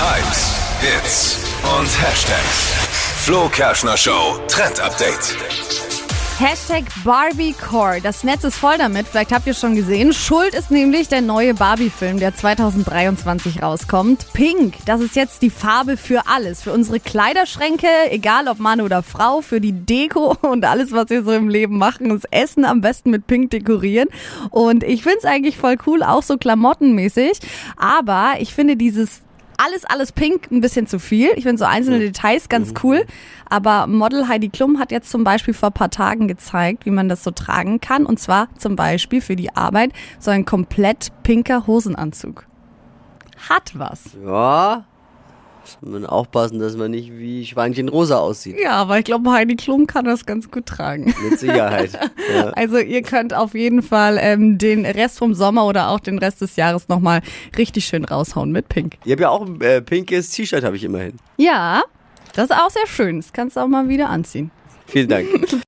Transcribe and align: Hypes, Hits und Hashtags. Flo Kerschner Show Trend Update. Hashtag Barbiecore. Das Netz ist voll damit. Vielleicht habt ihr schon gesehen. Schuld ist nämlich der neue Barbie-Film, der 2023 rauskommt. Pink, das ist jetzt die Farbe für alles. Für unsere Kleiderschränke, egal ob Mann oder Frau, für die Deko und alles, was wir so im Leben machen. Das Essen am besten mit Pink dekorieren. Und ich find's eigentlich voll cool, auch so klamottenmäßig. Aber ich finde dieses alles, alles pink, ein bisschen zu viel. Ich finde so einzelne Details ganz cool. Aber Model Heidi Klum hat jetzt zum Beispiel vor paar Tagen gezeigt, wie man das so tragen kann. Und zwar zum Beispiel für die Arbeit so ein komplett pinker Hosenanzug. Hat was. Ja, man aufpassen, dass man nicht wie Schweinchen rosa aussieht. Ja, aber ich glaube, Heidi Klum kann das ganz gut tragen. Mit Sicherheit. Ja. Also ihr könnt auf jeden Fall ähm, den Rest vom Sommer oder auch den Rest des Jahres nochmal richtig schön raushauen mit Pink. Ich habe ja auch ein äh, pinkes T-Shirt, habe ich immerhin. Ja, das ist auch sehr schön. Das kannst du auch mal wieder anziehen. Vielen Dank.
Hypes, 0.00 0.54
Hits 0.80 1.38
und 1.76 1.88
Hashtags. 2.00 2.72
Flo 3.24 3.48
Kerschner 3.48 3.96
Show 3.96 4.38
Trend 4.46 4.78
Update. 4.78 5.36
Hashtag 6.38 6.84
Barbiecore. 7.02 8.00
Das 8.00 8.22
Netz 8.22 8.44
ist 8.44 8.58
voll 8.58 8.78
damit. 8.78 9.08
Vielleicht 9.08 9.32
habt 9.32 9.48
ihr 9.48 9.54
schon 9.54 9.74
gesehen. 9.74 10.12
Schuld 10.12 10.54
ist 10.54 10.70
nämlich 10.70 11.08
der 11.08 11.20
neue 11.20 11.52
Barbie-Film, 11.52 12.20
der 12.20 12.32
2023 12.32 13.60
rauskommt. 13.60 14.32
Pink, 14.34 14.74
das 14.86 15.00
ist 15.00 15.16
jetzt 15.16 15.42
die 15.42 15.50
Farbe 15.50 15.96
für 15.96 16.28
alles. 16.28 16.62
Für 16.62 16.72
unsere 16.72 17.00
Kleiderschränke, 17.00 17.88
egal 18.10 18.46
ob 18.46 18.60
Mann 18.60 18.80
oder 18.80 19.02
Frau, 19.02 19.40
für 19.40 19.60
die 19.60 19.72
Deko 19.72 20.36
und 20.42 20.64
alles, 20.64 20.92
was 20.92 21.10
wir 21.10 21.24
so 21.24 21.32
im 21.32 21.48
Leben 21.48 21.76
machen. 21.76 22.10
Das 22.10 22.22
Essen 22.30 22.64
am 22.64 22.82
besten 22.82 23.10
mit 23.10 23.26
Pink 23.26 23.50
dekorieren. 23.50 24.08
Und 24.50 24.84
ich 24.84 25.02
find's 25.02 25.24
eigentlich 25.24 25.56
voll 25.56 25.76
cool, 25.88 26.04
auch 26.04 26.22
so 26.22 26.36
klamottenmäßig. 26.36 27.40
Aber 27.76 28.34
ich 28.38 28.54
finde 28.54 28.76
dieses 28.76 29.22
alles, 29.58 29.84
alles 29.84 30.12
pink, 30.12 30.50
ein 30.50 30.60
bisschen 30.60 30.86
zu 30.86 30.98
viel. 30.98 31.30
Ich 31.36 31.42
finde 31.42 31.58
so 31.58 31.64
einzelne 31.64 31.98
Details 31.98 32.48
ganz 32.48 32.72
cool. 32.82 33.04
Aber 33.50 33.86
Model 33.86 34.28
Heidi 34.28 34.48
Klum 34.48 34.78
hat 34.78 34.92
jetzt 34.92 35.10
zum 35.10 35.24
Beispiel 35.24 35.52
vor 35.52 35.70
paar 35.70 35.90
Tagen 35.90 36.28
gezeigt, 36.28 36.86
wie 36.86 36.90
man 36.90 37.08
das 37.08 37.24
so 37.24 37.30
tragen 37.30 37.80
kann. 37.80 38.06
Und 38.06 38.18
zwar 38.18 38.48
zum 38.56 38.76
Beispiel 38.76 39.20
für 39.20 39.36
die 39.36 39.54
Arbeit 39.54 39.92
so 40.18 40.30
ein 40.30 40.44
komplett 40.44 41.12
pinker 41.22 41.66
Hosenanzug. 41.66 42.46
Hat 43.48 43.72
was. 43.78 44.16
Ja, 44.24 44.84
man 45.80 46.06
aufpassen, 46.06 46.58
dass 46.58 46.76
man 46.76 46.90
nicht 46.90 47.10
wie 47.16 47.44
Schweinchen 47.44 47.88
rosa 47.88 48.18
aussieht. 48.18 48.56
Ja, 48.62 48.72
aber 48.72 48.98
ich 48.98 49.04
glaube, 49.04 49.30
Heidi 49.32 49.56
Klum 49.56 49.86
kann 49.86 50.04
das 50.04 50.26
ganz 50.26 50.50
gut 50.50 50.66
tragen. 50.66 51.14
Mit 51.28 51.38
Sicherheit. 51.38 51.90
Ja. 52.34 52.50
Also 52.50 52.76
ihr 52.78 53.00
könnt 53.02 53.32
auf 53.32 53.54
jeden 53.54 53.82
Fall 53.82 54.18
ähm, 54.20 54.58
den 54.58 54.84
Rest 54.84 55.18
vom 55.18 55.34
Sommer 55.34 55.64
oder 55.66 55.88
auch 55.88 56.00
den 56.00 56.18
Rest 56.18 56.42
des 56.42 56.56
Jahres 56.56 56.88
nochmal 56.88 57.22
richtig 57.56 57.86
schön 57.86 58.04
raushauen 58.04 58.52
mit 58.52 58.68
Pink. 58.68 58.98
Ich 59.04 59.12
habe 59.12 59.22
ja 59.22 59.30
auch 59.30 59.46
ein 59.46 59.58
äh, 59.62 59.80
pinkes 59.80 60.30
T-Shirt, 60.30 60.62
habe 60.62 60.76
ich 60.76 60.84
immerhin. 60.84 61.14
Ja, 61.38 61.82
das 62.34 62.50
ist 62.50 62.56
auch 62.56 62.70
sehr 62.70 62.86
schön. 62.86 63.16
Das 63.20 63.32
kannst 63.32 63.56
du 63.56 63.60
auch 63.60 63.66
mal 63.66 63.88
wieder 63.88 64.10
anziehen. 64.10 64.50
Vielen 64.86 65.08
Dank. 65.08 65.28